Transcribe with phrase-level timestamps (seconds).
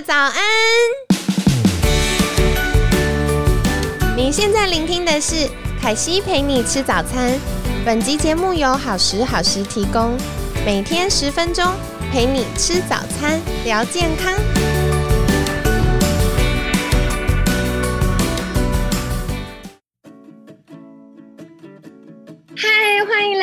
[0.00, 0.34] 早安！
[4.16, 5.48] 你现在聆听的是
[5.80, 7.38] 凯西陪你吃早餐。
[7.84, 10.16] 本集节目由好时好时提供，
[10.64, 11.64] 每天十分钟
[12.12, 14.32] 陪你吃早餐，聊健康。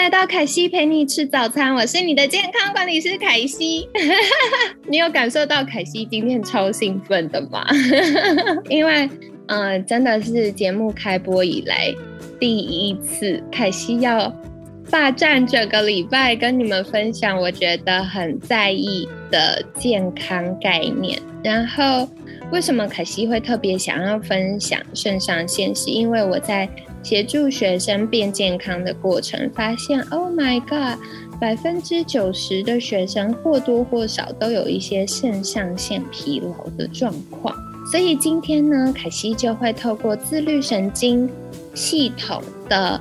[0.06, 3.90] 来到凯西陪你吃早餐，我是你的健康管理师凯西。
[4.88, 7.66] 你有感受到凯西今天超兴奋的吗？
[8.70, 9.10] 因为，
[9.48, 11.92] 呃，真的是节目开播以来
[12.40, 14.32] 第一次，凯西要
[14.92, 21.20] 霸占整个礼拜跟你们分享，我觉得很在意的健康概念。
[21.44, 22.08] 然后，
[22.52, 25.74] 为什么凯西会特别想要分享肾上腺？
[25.76, 26.70] 是因为我在
[27.06, 31.00] 协助学生变健康的过程，发现，Oh my God！
[31.40, 37.56] 百分之九十的学生或多或少都有一些肾上腺疲劳的状况，
[37.92, 41.30] 所以今天呢，凯西就会透过自律神经
[41.76, 43.00] 系统的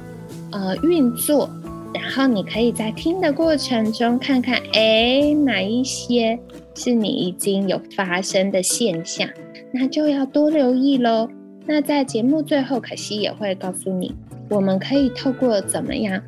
[0.53, 1.49] 呃运作，
[1.95, 6.39] 然后你可以在听的过程中看看，哎，哪一些
[6.75, 9.27] 是你已经有发生的现象，
[9.73, 11.27] 那就要多留意喽。
[11.67, 14.15] 那在节目最后，凯西也会告诉你，
[14.51, 16.23] 我们可以透过怎么样。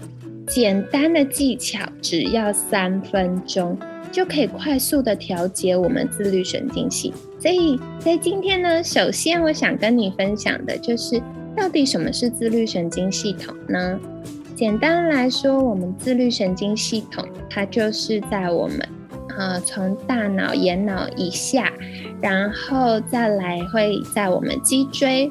[0.48, 3.76] 简单的技巧，只要三分钟
[4.12, 7.12] 就可以快速的调节我们自律神经系。
[7.38, 11.20] 所以在今天呢，首先我想跟你分享的就是，
[11.56, 13.98] 到底什么是自律神经系统呢？
[14.54, 18.78] 简单来说，我们自律神经系统它就是在我们
[19.36, 21.72] 呃，从大脑、眼脑以下，
[22.20, 25.30] 然后再来会在我们脊椎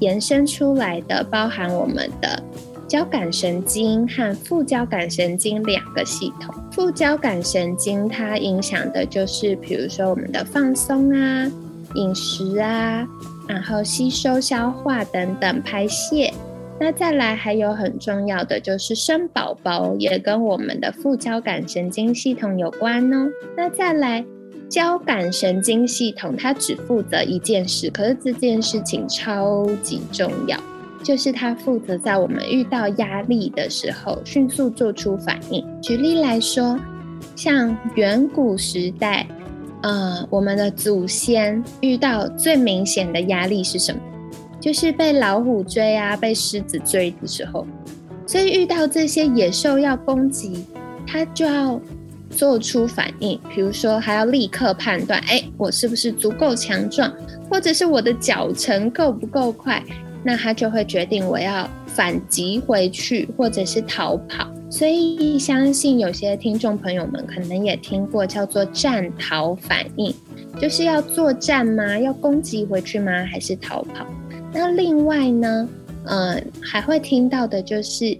[0.00, 2.42] 延伸出来的，包含我们的。
[2.86, 11.50] 交感神经和副交感神经两个系统，副交感神经它影响的就是，比如说我们的放松啊、
[11.94, 13.04] 饮食啊，
[13.48, 16.32] 然后吸收、消化等等排泄。
[16.80, 23.28] 那再来还有很重要的就是生宝宝，也跟我们的副交感神经系统有关哦。
[23.56, 24.24] 那再来
[24.68, 30.58] 交感神经系统，它只负责一件事，可是这件事情超级重要。
[31.02, 35.62] 就是它负责在我们遇到压力的时候迅速做出反应。
[35.82, 36.80] 举例来说，
[37.36, 39.26] 像远古时代，
[39.82, 44.00] 呃，我们的祖先遇到最明显的压力是什么？
[44.64, 47.66] 就是被老虎追啊，被狮子追的时候。
[48.26, 50.64] 所以遇到这些野兽要攻击，
[51.06, 51.78] 它就要
[52.30, 53.38] 做出反应。
[53.54, 57.12] 比如说，还要立刻判断，哎，我是不是足够强壮，
[57.50, 59.84] 或者是我的脚程够不够快？
[60.24, 64.48] 那他就会决定我要反击回去，或者是逃跑。
[64.70, 70.14] 所以相信有些听众朋友们可能也听过叫做战逃反应，
[70.58, 71.98] 就是要作战吗？
[71.98, 73.12] 要攻击回去吗？
[73.26, 74.06] 还是逃跑？
[74.54, 75.68] 那另外呢，
[76.06, 78.16] 呃，还会听到的就是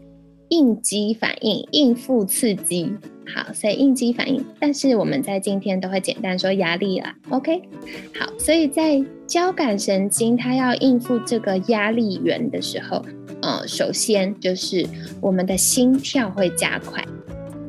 [0.49, 2.93] 应激反应，应付刺激。
[3.27, 7.15] 好，所以应激反应，但是我们在今天都会简单说压力啦。
[7.31, 7.63] OK，
[8.19, 13.03] 好，所以在交感神经它要应付这个压力源的时候，
[13.41, 14.85] 呃，首先就是
[15.23, 17.03] 我们的心跳会加快，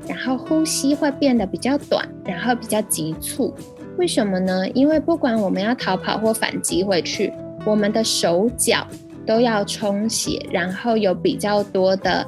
[0.10, 3.54] 然后呼吸会变得比较短，然后比较急促。
[3.98, 4.68] 为什么呢？
[4.72, 7.32] 因为不管我们要逃跑或反击回去，
[7.66, 8.88] 我们的手脚
[9.26, 12.26] 都要充血，然后有比较多的。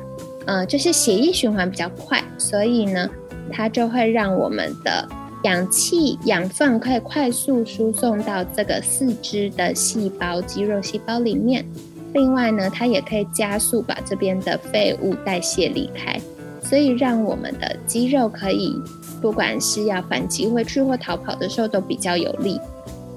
[0.48, 3.10] 呃，就是血液循环比较快，所以呢，
[3.52, 5.06] 它就会让我们的
[5.44, 11.66] 氧气、养分可以快速输送到这个四肢的细胞、肌肉细胞里面。
[12.14, 16.18] 另外呢，它也可以加速把这边的废物代谢离开，
[16.64, 18.74] 所以让我们的肌肉可以，
[19.22, 22.58] 不管是要反击回去或逃跑的时候都比较有力。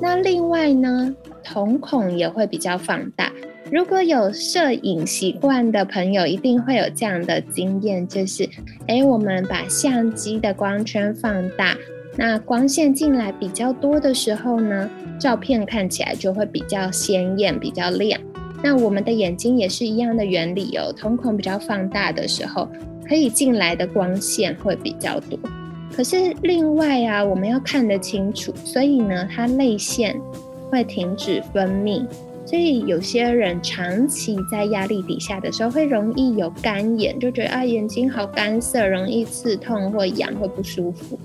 [0.02, 1.14] 那另外呢，
[1.52, 3.32] 瞳孔也会比较放大。
[3.72, 8.48] 如果有摄影习惯的朋友，一定会有这样的经验，就是，
[8.86, 11.76] 哎，我们把相机的光圈放大，
[12.16, 14.88] 那光线进来比较多的时候呢，
[15.18, 18.20] 照片看起来就会比较鲜艳、比较亮。
[18.62, 22.68] 那我们的眼睛也是一样的原理哦，瞳孔比较放大的时候，
[23.08, 25.38] 可以进来的光线会比较多。
[25.96, 30.20] 可是另外啊，我们要看得清楚，所以呢，它泪腺
[30.70, 32.06] 会停止分泌。
[32.46, 41.16] 所以有些人长期在压力底下的时候，会容易有干眼，就觉得啊眼睛好干涩，容易刺痛或痒或不舒服。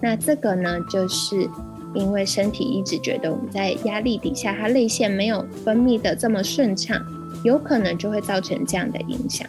[0.00, 1.48] 那这个呢，就是
[1.94, 7.00] 因为身体一直觉得我们在压力底下，它泪腺没有分泌的这么顺畅，
[7.44, 9.46] 有可能就会造成这样的影响。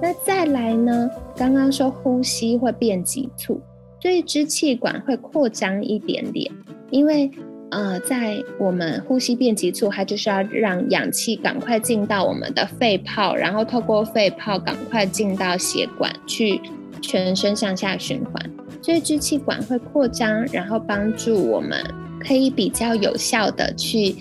[0.00, 3.60] 那再来呢，刚刚说呼吸会变急促，
[4.00, 6.52] 所以支气管会扩张一点点，
[6.90, 7.28] 因为。
[7.76, 16.58] 呃，在我们呼吸变急促，它就是要让氧气赶快进到我们的肺泡，然后透过肺泡赶快进到血管去
[17.02, 18.50] 全身上下循环，
[18.80, 21.78] 所以支气管会扩张，然后帮助我们
[22.18, 24.16] 可以比较有效的去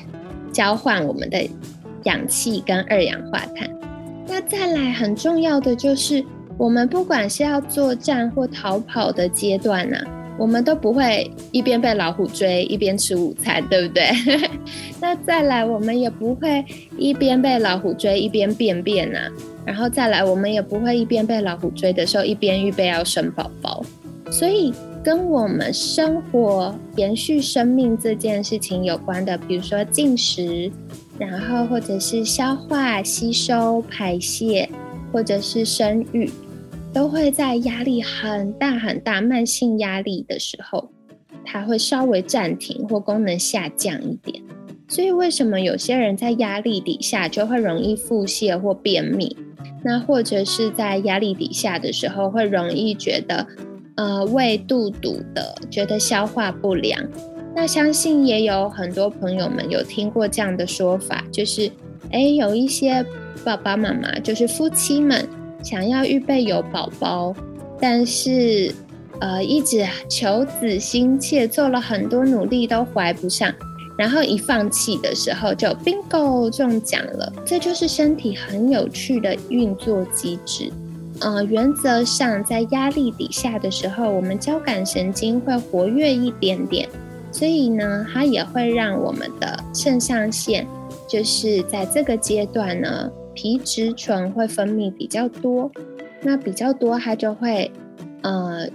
[0.52, 1.50] 交换我们的
[2.04, 3.69] 氧气跟二氧化碳。
[4.28, 6.22] 那再来很重要的就是，
[6.57, 9.98] 我们不管是要作战或逃跑的阶段呢。
[10.37, 14.09] 我们都不会一边被老虎追一边吃午餐，对不对？
[14.99, 16.63] 那再来，我们也不会
[16.97, 19.29] 一边被老虎追一边便便啊。
[19.65, 23.83] 然后再来，我们也不会一边被老虎追的时候一边预备要生宝宝。
[24.29, 24.73] 所以，
[25.03, 30.71] 跟我们生活延续生命这件事情有关的，比如说进食，
[31.17, 34.67] 然后或者是消化、吸收、排泄，
[35.11, 36.29] 或者是生育。
[36.95, 40.89] 都会在压力很大很大、慢性压力的时候，
[41.44, 44.42] 它会稍微暂停或功能下降一点。
[44.88, 49.36] 所以，为什么有些人在压力底下就会容易腹泻或便秘？
[49.83, 53.45] 那或者是在压力底下的时候，会容易觉得
[53.95, 57.06] 呃胃肚堵的，觉得消化不良？
[57.53, 61.69] 那相信也有很多朋友们有听过这样的说法，就是
[62.12, 63.06] 哎，有一些
[63.44, 65.27] 爸爸妈妈，就是夫妻们。
[65.65, 67.35] 想要预备有宝宝，
[67.81, 68.71] 但是，
[69.19, 73.51] 呃，一直求子心切，做了很多努力都怀不上，
[73.97, 77.33] 然后一放弃的时候就 bingo 中奖了。
[77.44, 80.71] 这就是身体很有趣的运作机制。
[81.21, 86.88] 呃，原则上在压力底下的时候，我们交感神经会活跃一点点，
[87.31, 90.68] 所以呢，它也会让我们的肾上腺
[91.09, 93.09] 就是在这个阶段呢。
[93.35, 95.69] 皮质醇会分泌比较多，
[96.23, 97.69] 那比较多，它就会
[98.23, 98.67] 呃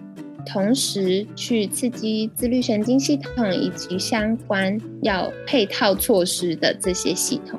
[0.46, 7.58] 同时去刺激自律神经系统以及相关要配套措施的这些系统。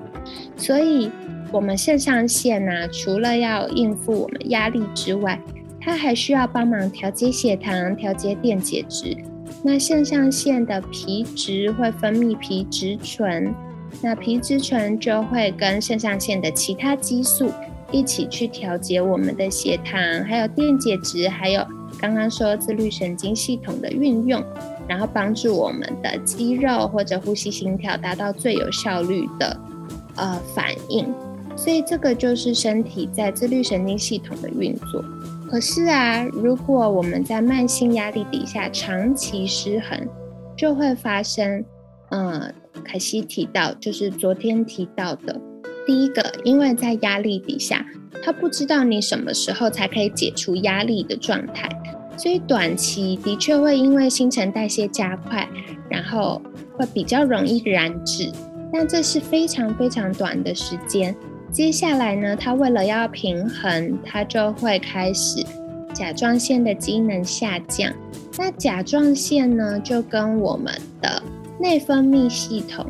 [0.55, 1.09] 所以，
[1.51, 5.41] 我们肾上腺呢，除了要应付我们压力之外，
[5.81, 9.17] 它还需要帮忙调节血糖、调节电解质。
[9.63, 13.53] 那肾上腺的皮质会分泌皮质醇。
[14.01, 17.51] 那皮质醇就会跟肾上腺的其他激素
[17.91, 21.65] 一起去调节我们的血糖，还有电解质，还有
[21.99, 24.41] 刚刚说自律神经系统的运用，
[24.87, 29.59] 然后帮助我们的肌肉或者呼吸、心跳达到最有效率的
[30.15, 31.13] 呃反应。
[31.57, 35.03] 所以这个就是身体在自律神经系统的运作。
[35.49, 40.07] 可是啊，如果我们在慢性压力底下长期失衡，
[40.55, 41.63] 就会发生
[42.11, 42.53] 嗯。
[42.83, 45.39] 凯西提到，就是昨天提到的，
[45.85, 47.85] 第一个，因为在压力底下，
[48.23, 51.69] 他不知道你什么时候才可以解除压力的状态，
[52.17, 55.47] 所以短期的确会因为新陈代谢加快，
[55.89, 56.41] 然后
[56.75, 58.31] 会比较容易燃脂，
[58.73, 61.15] 但这是非常非常短的时间。
[61.51, 65.45] 接下来呢，他为了要平衡，他就会开始
[65.93, 67.93] 甲状腺的机能下降。
[68.37, 71.21] 那甲状腺呢，就跟我们的
[71.59, 72.85] 内分泌系统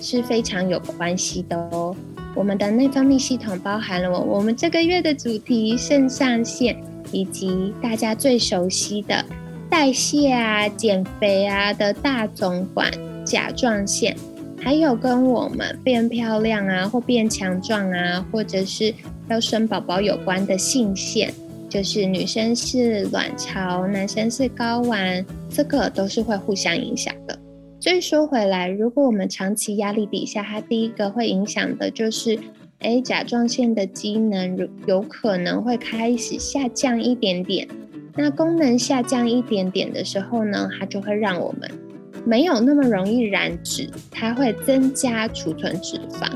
[0.00, 1.94] 是非常有关系的哦。
[2.34, 6.80] 我们的内分泌系统包含了我我们这个月的主题肾上腺，
[7.10, 9.24] 以及大家最熟悉的
[9.68, 12.88] 代谢啊、减肥啊的大总管
[13.24, 14.16] 甲状腺，
[14.60, 18.94] 还有跟我们变漂亮啊或变强壮啊，或者是
[19.28, 21.32] 要生宝宝有关的性腺，
[21.68, 27.36] 就是女生是卵巢，男生是睾丸，这个都是会互相影响的。
[27.80, 32.38] 所以说回来，如果我们长期压力底下，它第一个会影响的就是，
[32.80, 37.66] 哎，甲状腺的机能有有可能会开始下降一点点。
[38.14, 41.70] 那功能下降一点点的时候呢，它就会让我们
[42.26, 46.28] 没有那么容易燃脂，它会增加储存脂肪。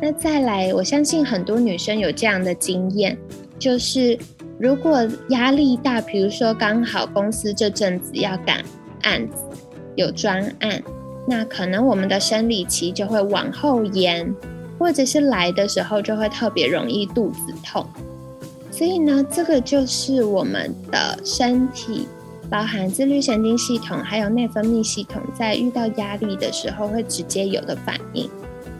[0.00, 3.18] 那再来，我相信很多女生有这样的经验，
[3.58, 4.18] 就是
[4.58, 8.64] 如果压力大，比如说刚好公司这阵子要赶
[9.02, 9.42] 案子。
[9.96, 10.82] 有专案，
[11.26, 14.32] 那可能我们的生理期就会往后延，
[14.78, 17.84] 或者是来的时候就会特别容易肚子痛。
[18.70, 22.06] 所以呢，这个就是我们的身体，
[22.50, 28.28] 包含自律神经系统还有内分泌系统，在遇到压力的时候会直接有的反应。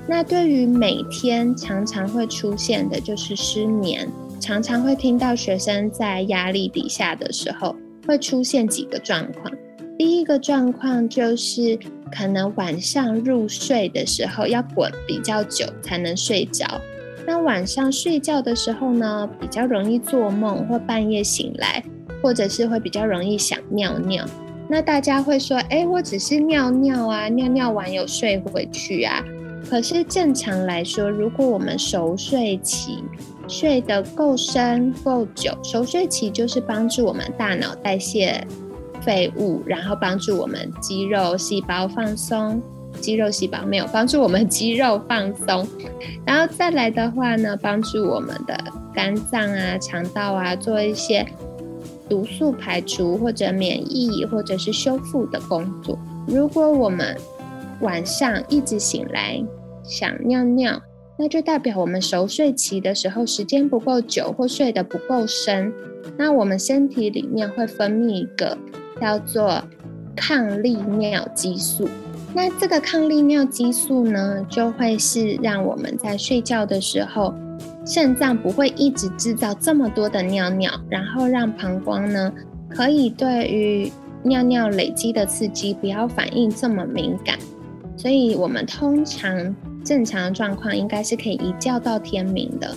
[0.07, 4.07] 那对于每天常常会出现的就是失眠，
[4.39, 7.75] 常常会听到学生在压力底下的时候
[8.07, 9.51] 会出现几个状况。
[9.99, 11.79] 第一个状况就是，
[12.12, 16.81] 可能晚上入睡的时候要滚比较久才能睡着。
[17.26, 21.83] 那晚上睡觉的时候呢，比较容易做梦或半夜醒来，
[22.23, 24.25] 或者是会比较容易想尿尿。
[24.69, 29.25] 那大家会说，哎，我只是尿尿啊，尿尿完有睡回去啊。
[29.69, 33.03] 可是正常来说，如果我们熟睡期
[33.49, 38.47] 睡得够深够久，熟睡期就是帮助我们大脑代谢
[39.07, 42.61] 废物，然后帮助我们肌肉细胞放松。
[43.01, 45.69] 肌肉细胞没有帮助我们肌肉放松，
[46.25, 48.59] 然后再来的话呢，帮助我们的
[48.95, 51.27] 肝脏啊、肠道啊做一些
[52.09, 55.99] 毒素排除或者免疫或者是修复的工作。
[56.27, 57.15] 如果我们
[57.81, 59.45] 晚上一直醒来
[59.85, 60.81] 想尿尿，
[61.19, 65.71] 那就代表我们熟睡期的时候时间不够久或睡得不够深，
[66.17, 68.57] 那我们身体里面会分泌一个
[69.00, 69.62] 叫做
[70.15, 71.88] 抗利尿激素。
[72.35, 77.35] 那这个抗利尿激素呢，就会是让我们在睡觉的时候，
[77.87, 82.33] 肾脏不会一直制造这么多的尿尿，然后让膀胱呢
[82.69, 83.91] 可以对于
[84.23, 87.38] 尿尿累积的刺激不要反应这么敏感。
[87.97, 92.76] 所以，我们通常正常状况应该是可以一觉到天明的。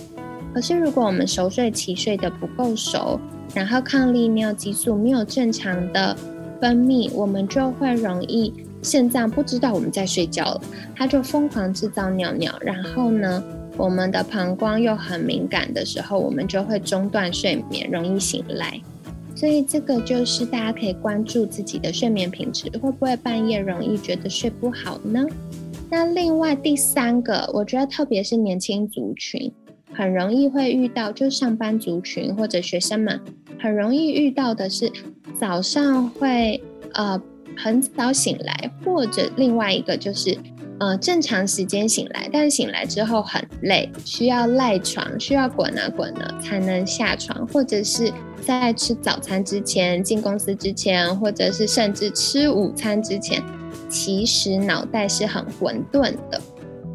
[0.54, 3.20] 可是，如果我们熟睡期睡得不够熟，
[3.54, 6.16] 然后抗利尿激素没有正常的
[6.60, 8.52] 分泌，我们就会容易。
[8.82, 10.60] 肾脏不知道我们在睡觉了，
[10.96, 12.50] 它就疯狂制造尿尿。
[12.62, 13.44] 然后呢，
[13.76, 18.80] 我们的膀胱又很敏感的时候，我们就会中断睡眠，容易醒来。
[19.34, 25.26] 所以这个就是大家可以关注自己的睡眠品质，会不会半夜容易觉得睡不好呢？
[25.90, 29.52] 那另外第三个，我觉得特别是年轻族群，
[29.94, 33.20] 很容易会遇到，就上班族群或者学生们
[33.60, 34.90] 很容易遇到的是
[35.38, 36.62] 早上会
[36.94, 37.20] 呃。
[37.56, 40.34] 很早醒来，或者另外一个就是，
[40.78, 53.42] 呃，正常时间醒来，但醒来之后很累，需要赖床，需要滚啊滚啊才能下床，或者是在吃早餐之前、进公司之前，或者是甚至吃午餐之前，
[53.90, 56.40] 其实脑袋是很混沌的，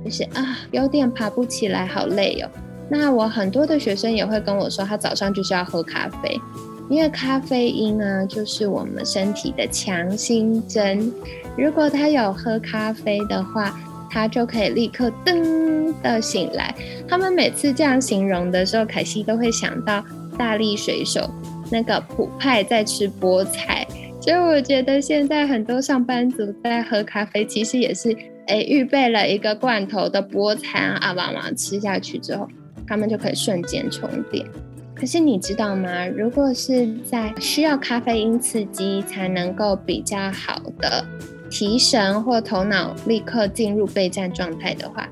[0.04, 2.50] 就是啊，有点爬不起来，好累哦。
[2.89, 6.39] 那我很多的学生也会跟我说，他早上就是要喝咖啡。
[6.88, 11.12] 因为咖啡因呢，就是我们身体的强心针。
[11.58, 13.75] 如果他有喝咖啡的话，
[14.12, 16.74] 他就可以立刻噔的醒来。
[17.08, 20.06] 他们每次这样形容的时候，凯西都会想到
[20.38, 21.27] 大力水手
[21.72, 23.86] 那个普派在吃菠菜。
[24.22, 28.15] 所以我觉得现在很多上班族在喝咖啡，其实也是
[28.46, 32.48] 诶预备了一个罐头的菠菜啊，妈妈吃下去之后，
[32.88, 34.46] 他们就可以瞬间充电。
[34.94, 36.08] 可是你知道吗？
[36.08, 41.06] 如果是在需要咖啡因刺激才能够比较好的
[41.50, 45.10] 提神或头脑立刻进入备战状态的话，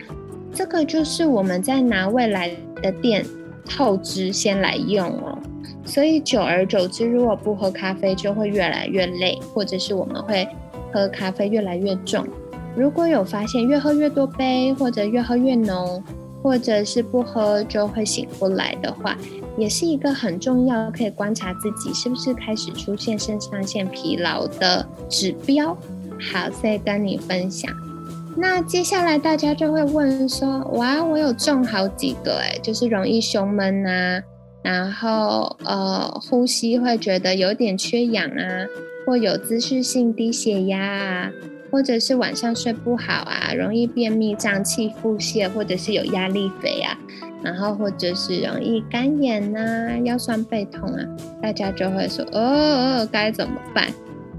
[0.53, 2.49] 这个就是我们在拿未来
[2.81, 3.25] 的电
[3.65, 5.37] 透支先来用哦。
[5.85, 10.47] 所以久而久之，如果不喝咖啡，就会越来越累，或者是我们会
[10.93, 12.25] 喝咖啡越来越重。
[12.73, 16.01] 如果有发现越喝越多杯，或者越喝越浓，
[16.43, 19.17] 或者是不喝就会醒不来的话。
[19.55, 25.77] 也是一个很重要，可以观察自己是不是开始出现肾上腺疲劳的指标。
[26.19, 27.71] 好，再跟你分享。
[28.35, 34.23] 那接下来大家就会问说：哇，我有中好几个哎，就是容易胸闷啊，
[34.63, 38.65] 然后呃呼吸会觉得有点缺氧啊，
[39.05, 41.31] 或有姿势性低血压啊，
[41.73, 46.95] 或者是晚上睡不好啊，容易便秘、胀气、腹泻，或者是有压力肥啊。
[47.41, 51.03] 然后或者是容易干眼呐、腰酸背痛啊，
[51.41, 53.87] 大家就会说哦，该怎么办？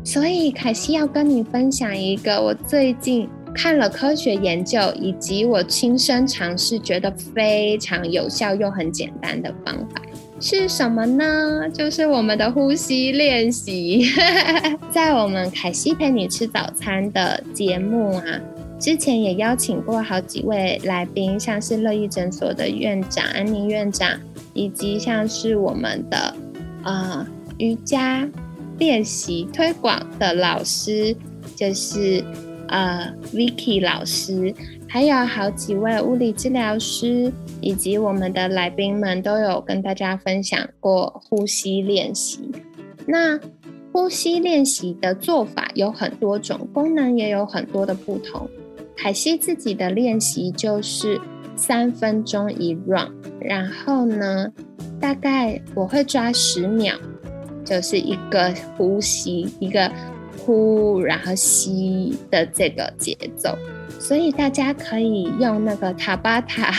[0.05, 10.03] 所以凯西要跟你分享一个我最近看了科学研究，以及我亲身尝试觉得非常有效又很简单的方法
[10.41, 11.71] 是什么呢？
[11.73, 14.05] 就是我们的呼吸练习，
[14.91, 18.41] 在我们凯西陪你吃早餐的节目啊。
[18.79, 24.21] 之前也邀请过好几位来宾，像是乐意诊所的院长安妮院长，
[24.53, 26.37] 以及像是我们的
[26.83, 28.29] 呃瑜伽
[28.79, 31.17] 练习推广的老师，
[31.57, 32.23] 就是
[32.69, 34.55] 呃 Vicky 老师，
[34.89, 42.51] 还有好几位物理治疗师，以及我们的来宾们都有跟大家分享过呼吸练习。
[43.07, 43.39] 那
[43.93, 48.49] 呼吸练习的做法有很多种，功能也有很多的不同。
[48.97, 51.21] 凯西自己的练习就是
[51.55, 54.49] 三分钟一 round，然后呢，
[55.01, 56.95] 大概我会抓十秒，
[57.65, 59.91] 就是一个呼吸，一个
[60.45, 63.57] 呼，然后吸的这个节奏。
[63.99, 66.71] 所以大家可以用那个塔巴塔，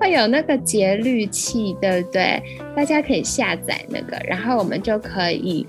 [0.00, 2.42] 会有那个节律器，对不对？
[2.74, 5.66] 大家可以下载那个，然后我们就可以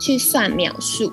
[0.00, 1.12] 去算秒数，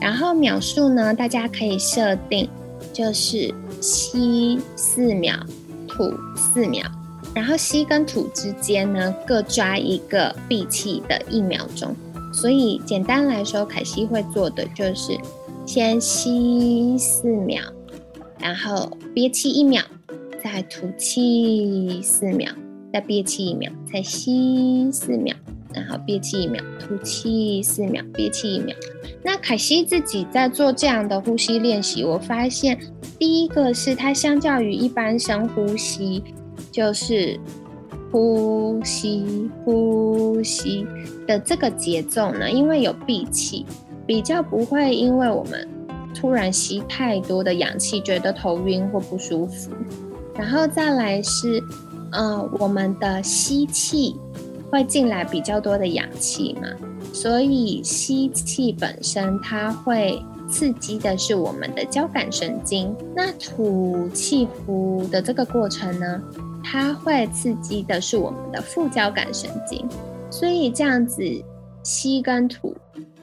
[0.00, 2.48] 然后秒数呢，大家可以设定
[2.90, 3.52] 就是
[3.82, 5.36] 吸四秒，
[5.86, 6.86] 吐四秒，
[7.34, 11.94] 然后吸跟吐之间呢各抓一个闭气的一秒钟。
[12.34, 15.16] 所以简单来说，凯西会做的就是
[15.64, 17.62] 先吸四秒，
[18.40, 19.82] 然后憋气一秒，
[20.42, 22.50] 再吐气四秒，
[22.92, 25.34] 再憋气一秒，再吸四秒。
[25.72, 28.76] 然后憋气一秒，吐气四秒，憋气一秒。
[29.24, 32.78] 那凯西自己在做这样的呼吸练习，我发现
[33.18, 36.22] 第一个是它相较于一般深呼吸，
[36.70, 37.36] 就是
[38.14, 40.86] 呼吸呼吸
[41.26, 43.66] 的这个节奏呢，因为有闭气，
[44.06, 45.68] 比较不会因为我们
[46.14, 49.72] 突然吸太多的氧气，觉得头晕或不舒服。
[50.36, 51.60] 然后再来是，
[52.12, 54.14] 呃，我们的吸气。
[54.70, 56.62] 会进来比较多的氧气嘛，
[57.12, 66.20] 所以吸气本身它会刺激的是我们的交感神经，那吐气呼的这个过程呢，
[66.64, 69.86] 它会刺激的是我们的副交感神经，
[70.30, 71.22] 所以这样子
[71.82, 72.74] 吸跟吐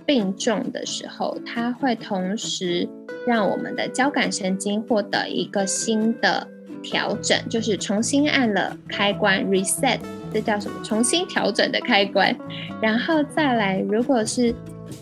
[0.06, 2.88] 并重的时候，它会同时
[3.26, 6.48] 让我们的交感神经获得一个新的
[6.84, 10.00] 调整，就是重新按了开关 reset。
[10.34, 10.82] 这叫什么？
[10.84, 12.34] 重新调整的开关，
[12.82, 14.56] 然后再来，如果是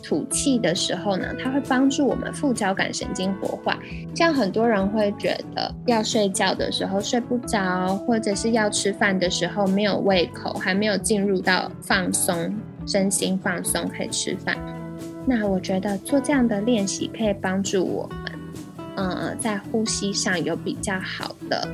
[0.03, 3.77] 吐气的时候呢，它会帮助我们副交感神经活化。
[4.15, 12.55] 像很多人会觉得要睡觉的时候睡不着，或者是要吃饭的时候没有胃口，还没有进入到放松、
[12.85, 14.57] 身心放松可以吃饭。
[15.25, 18.39] 那我觉得做这样的练习可以帮助我们，
[18.95, 21.67] 嗯，在呼吸上有比较好的。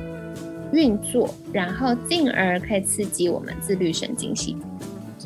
[0.72, 4.62] 运作，然后进而可以刺激我们自律神经系统。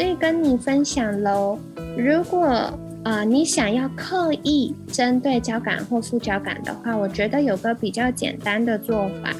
[0.01, 1.59] 所以跟你分享喽，
[1.95, 2.73] 如果
[3.05, 9.31] 呃你想要刻意针对交感或副交感的话，我觉得有个比较简单的做法，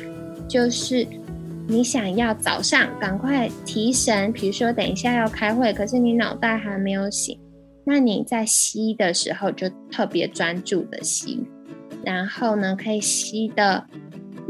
[0.47, 1.07] 就是
[1.67, 7.41] 你想要早上赶快提神，比如说等一下要开会，可是你脑袋还没有醒，
[7.87, 11.43] 那你在吸的时候就特别专注的吸，
[12.05, 13.83] 然后呢可以吸的。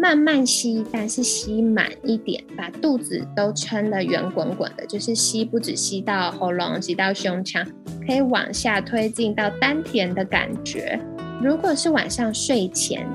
[0.00, 7.62] 慢慢吸，但是吸满一点，把肚子都撑得圆滚滚的，就是吸不止吸到喉咙，吸到胸腔，
[8.06, 10.98] 可以往下推进到丹田的感觉。
[11.42, 13.06] 如果是晚上睡前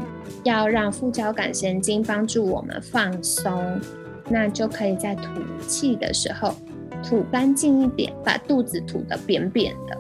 [0.44, 3.82] 要让副交感神经帮助我们放松，
[4.30, 6.54] 那就可以在吐气的时候
[7.04, 9.98] 吐干净一点，把肚子吐得扁扁的。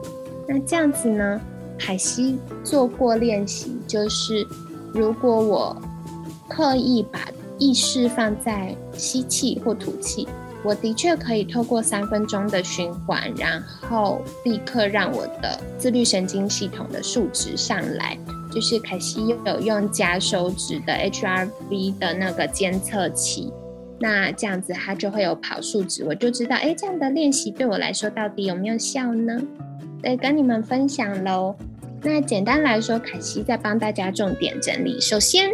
[0.47, 1.41] 那这样子呢，
[1.79, 4.45] 海西做过练习，就是
[4.93, 5.81] 如果我。
[6.47, 7.27] 刻意把
[7.57, 10.27] 意识放在吸气或吐气，
[10.63, 18.17] 我的确可以透过三分钟的循环，然后立刻让我的自律神经系统的数值上来。
[18.51, 23.51] 就是凯西又有用夹手指的 HRV 的那个监测器，
[23.99, 29.41] 那这样子它就会有跑数值，我就知道，哎，这样的练习对我来说到底有没有效呢？
[30.01, 31.53] 对，跟你们分享喽。
[32.01, 35.49] 那简单来说，凯西在帮大家重点整理，首先。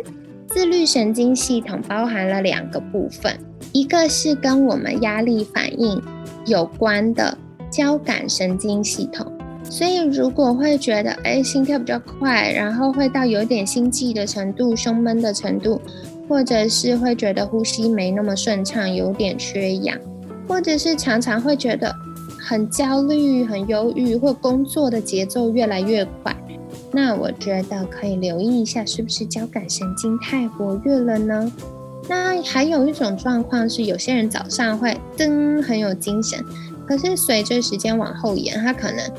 [0.53, 3.33] 自律神经系统包含了两个部分，
[3.71, 6.01] 一个是跟我们压力反应
[6.45, 7.37] 有关的
[7.71, 9.31] 交感神经系统，
[9.63, 15.81] 所以如果会觉得哎心跳比较快，然后会到有点心悸的程度、胸闷的程度，
[16.27, 19.97] 或者是会觉得呼吸没那么顺畅、有点缺氧，
[20.49, 21.95] 或者是常常会觉得
[22.37, 26.35] 很焦虑、很忧郁，或工作的节奏越来越快。
[26.93, 31.51] 那我觉得可以留意一下，是不是交感神经太活跃了呢？
[32.09, 36.43] 那还有一种状况是，有些人早上会噔很有精神，
[36.85, 39.11] 可是随着时间往后延，他可能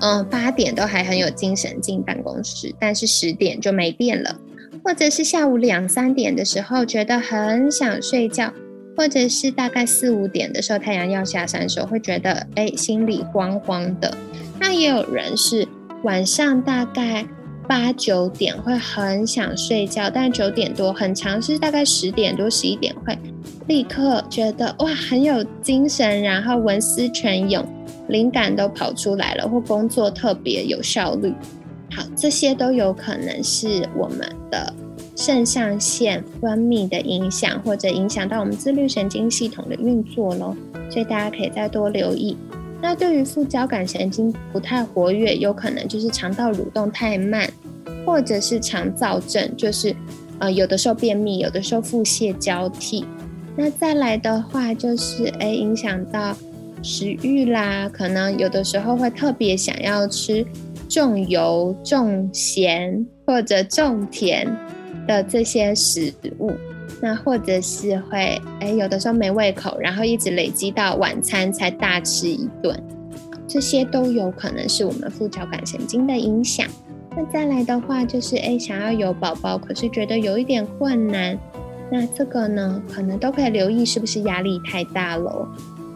[0.00, 4.36] 嗯八点都还很有精神进办公室，但是十点就没电了，
[4.84, 8.52] 或者是下午两三点的时候觉得很想睡觉，
[8.96, 14.16] 或者是大概四五点的时候太阳要下山的时候会觉得哎心里慌慌的。
[14.60, 15.66] 那也有人是。
[16.02, 17.26] 晚上大概
[17.66, 23.18] 八九点会很想睡觉，但九点多很长是大概十点多十一点会
[23.66, 27.64] 立刻觉得哇很有精神，然后文思泉涌，
[28.08, 31.34] 灵感都跑出来了，或工作特别有效率。
[31.90, 34.72] 好，这些都有可能是我们的
[35.16, 40.56] 肾上腺分泌的影响，或者影响到我们自律神经系统的运作咯。
[40.88, 42.36] 所以大家可以再多留意。
[42.80, 47.50] 那对于副交感神经不太活跃，有可能就是肠道蠕动太慢，
[48.06, 49.94] 或者是肠燥症，就是
[50.38, 53.04] 呃有的时候便秘，有的时候腹泻交替。
[53.56, 56.36] 那再来的话，就是诶影响到
[56.80, 60.46] 食欲啦，可能有的时候会特别想要吃
[60.88, 64.46] 重油、重咸或者重甜
[65.08, 66.52] 的这些食物，
[67.00, 72.76] 那或者是会哎有的时候没胃口，然后一直累积到晚餐才大吃一顿，
[73.46, 76.66] 这些都有可能是我们副交感神经的影响。
[77.16, 81.38] 那再来的话就是哎想要有宝宝，可是觉得有一点困难，
[81.90, 85.46] 那这个呢可能都可以留意是不是压力太大喽。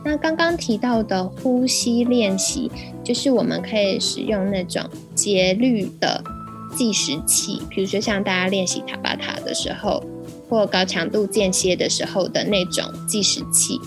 [0.04, 2.68] 那刚刚提到的呼吸练习，
[3.04, 4.82] 就是我们可以使用那种
[5.14, 6.20] 节律的
[6.74, 10.02] 计时器，比如说像大家练习塔巴塔的时候，
[10.52, 13.80] 或高强度间歇的时候的那种计时器。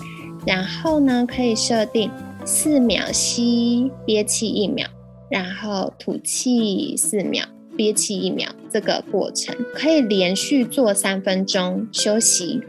[0.44, 2.10] 然后呢，可以设定
[2.44, 4.88] 四秒吸，憋气一秒，
[5.30, 7.44] 然后吐气四秒，
[7.76, 12.60] 憋气一秒，这个过程可以连续做三分钟，休息。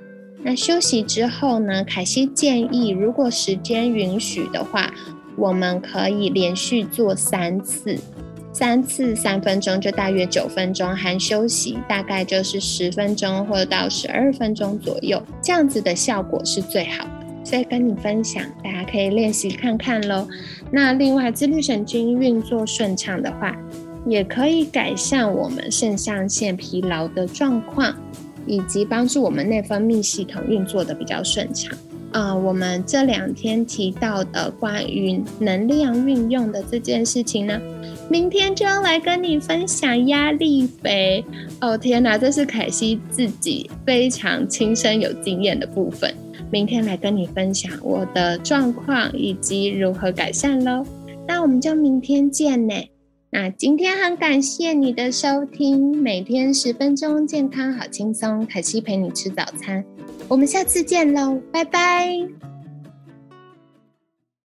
[0.43, 1.83] 那休息之后呢？
[1.83, 4.93] 凯西建议，如果时间允许的话，
[5.35, 7.97] 我们可以连续做三次，
[8.57, 17.27] 三次三分钟，就大约九分钟，含休息大概就是十分钟或者到十二分钟左右，这样子的效果是最好的。
[17.43, 20.27] 所以跟你分享，大家可以练习看看喽。
[20.71, 23.55] 那另外，自律神经运作顺畅的话，
[24.07, 27.95] 也可以改善我们肾上腺疲劳的状况。
[28.49, 31.77] 以及帮助我们内分泌系统运作的比较顺畅
[32.13, 32.33] 啊。
[32.33, 37.59] 我们这两天提到的关于能量运用的这件事情呢，
[38.09, 41.23] 明天就要来跟你分享压力肥。
[41.61, 46.13] 哦天哪，这是凯西自己非常亲身有经验的部分。
[46.49, 50.85] 明天来跟你分享我的状况以及如何改善喽。
[51.27, 52.73] 那我们就明天见呢。
[53.29, 59.83] 那今天很感谢你的收听，每天十分钟，健康好轻松，凯西陪你吃早餐，
[60.29, 62.56] 我们下次见喽，拜拜。